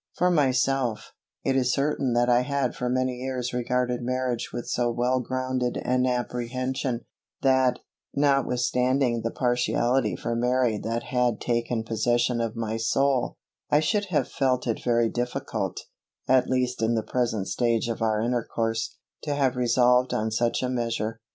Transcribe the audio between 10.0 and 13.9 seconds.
for Mary that had taken possession of my soul, I